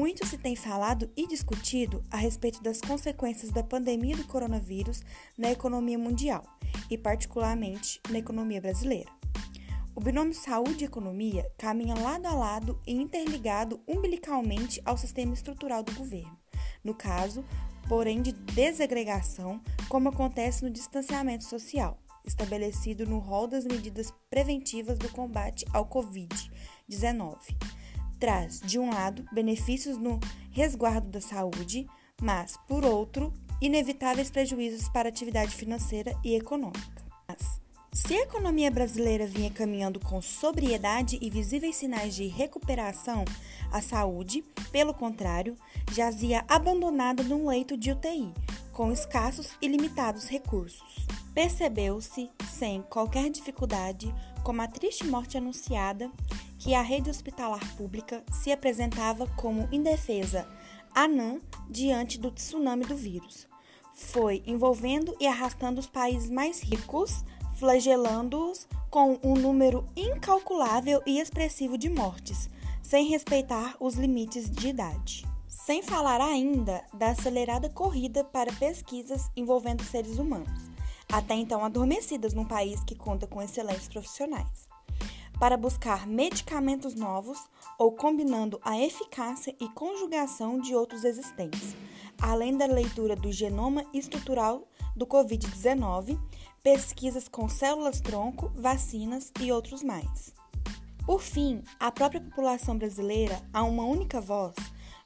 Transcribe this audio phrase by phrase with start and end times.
[0.00, 5.02] Muito se tem falado e discutido a respeito das consequências da pandemia do coronavírus
[5.36, 6.42] na economia mundial
[6.88, 9.12] e, particularmente, na economia brasileira.
[9.94, 15.82] O binômio saúde e economia caminha lado a lado e interligado umbilicalmente ao sistema estrutural
[15.82, 16.34] do governo,
[16.82, 17.44] no caso,
[17.86, 25.10] porém, de desagregação, como acontece no distanciamento social, estabelecido no rol das medidas preventivas do
[25.10, 27.36] combate ao Covid-19
[28.20, 30.20] traz, de um lado, benefícios no
[30.52, 31.86] resguardo da saúde,
[32.20, 37.09] mas, por outro, inevitáveis prejuízos para a atividade financeira e econômica.
[37.92, 43.24] Se a economia brasileira vinha caminhando com sobriedade e visíveis sinais de recuperação,
[43.72, 45.56] a saúde, pelo contrário,
[45.92, 48.32] jazia abandonada num leito de UTI,
[48.72, 51.04] com escassos e limitados recursos.
[51.34, 54.14] Percebeu-se, sem qualquer dificuldade,
[54.44, 56.12] como a triste morte anunciada,
[56.60, 60.48] que a rede hospitalar pública se apresentava como indefesa,
[60.94, 63.48] anã diante do tsunami do vírus.
[63.92, 67.24] Foi envolvendo e arrastando os países mais ricos,
[67.60, 72.48] flagelando-os com um número incalculável e expressivo de mortes,
[72.82, 75.26] sem respeitar os limites de idade.
[75.46, 80.70] Sem falar ainda da acelerada corrida para pesquisas envolvendo seres humanos,
[81.12, 84.70] até então adormecidas num país que conta com excelentes profissionais
[85.38, 87.38] para buscar medicamentos novos
[87.78, 91.74] ou combinando a eficácia e conjugação de outros existentes,
[92.20, 96.18] além da leitura do genoma estrutural do Covid-19,
[96.62, 100.34] pesquisas com células-tronco, vacinas e outros mais.
[101.06, 104.54] Por fim, a própria população brasileira, a uma única voz,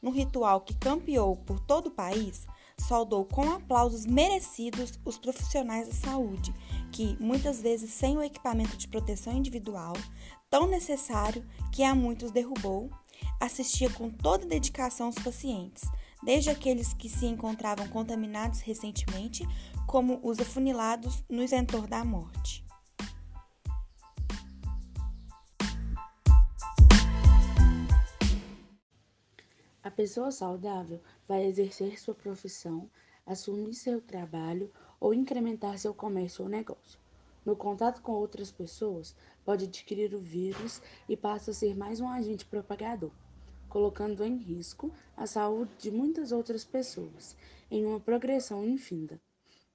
[0.02, 5.94] no ritual que campeou por todo o país, saudou com aplausos merecidos os profissionais da
[5.94, 6.52] saúde,
[6.92, 9.94] que, muitas vezes sem o equipamento de proteção individual,
[10.50, 12.90] tão necessário que a muitos derrubou,
[13.40, 15.84] assistia com toda dedicação os pacientes,
[16.24, 19.46] desde aqueles que se encontravam contaminados recentemente,
[19.86, 22.64] como os afunilados no isentor da morte.
[29.82, 32.90] A pessoa saudável vai exercer sua profissão,
[33.26, 36.98] assumir seu trabalho ou incrementar seu comércio ou negócio.
[37.44, 39.14] No contato com outras pessoas,
[39.44, 43.10] pode adquirir o vírus e passa a ser mais um agente propagador,
[43.74, 47.36] colocando em risco a saúde de muitas outras pessoas,
[47.68, 49.20] em uma progressão infinda.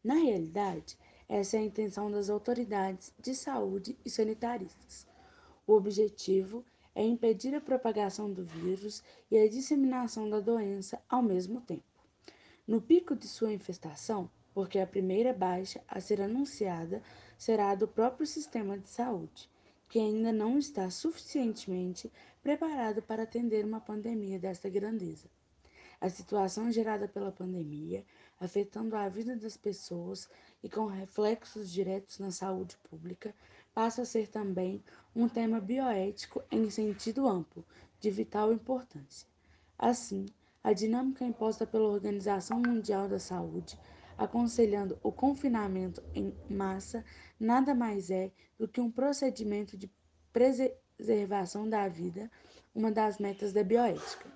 [0.01, 5.05] Na realidade, essa é a intenção das autoridades de saúde e sanitaristas.
[5.67, 6.63] O objetivo
[6.95, 11.83] é impedir a propagação do vírus e a disseminação da doença ao mesmo tempo.
[12.65, 17.03] No pico de sua infestação, porque a primeira baixa a ser anunciada
[17.37, 19.49] será a do próprio sistema de saúde,
[19.89, 22.11] que ainda não está suficientemente
[22.41, 25.27] preparado para atender uma pandemia desta grandeza.
[25.99, 28.05] A situação gerada pela pandemia,
[28.39, 30.29] afetando a vida das pessoas
[30.63, 33.35] e com reflexos diretos na saúde pública,
[33.73, 34.81] passa a ser também
[35.15, 37.65] um tema bioético em sentido amplo,
[37.99, 39.27] de vital importância.
[39.77, 40.25] Assim,
[40.63, 43.77] a dinâmica imposta pela Organização Mundial da Saúde,
[44.19, 47.03] aconselhando o confinamento em massa,
[47.39, 49.89] nada mais é do que um procedimento de
[50.33, 52.29] preservação da vida,
[52.75, 54.29] uma das metas da bioética.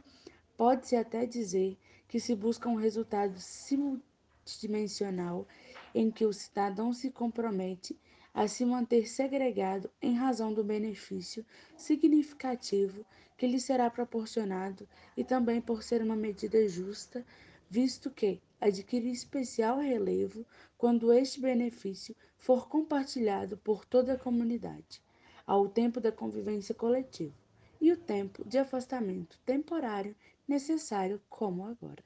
[0.55, 1.77] Pode-se até dizer
[2.07, 5.45] que se busca um resultado simuldimensional
[5.93, 7.99] em que o cidadão se compromete
[8.33, 11.45] a se manter segregado em razão do benefício
[11.75, 13.05] significativo
[13.37, 17.25] que lhe será proporcionado e também por ser uma medida justa,
[17.73, 20.45] visto que adquire especial relevo
[20.77, 25.01] quando este benefício for compartilhado por toda a comunidade,
[25.43, 27.33] ao tempo da convivência coletiva
[27.81, 30.15] e o tempo de afastamento temporário
[30.47, 32.03] necessário, como agora.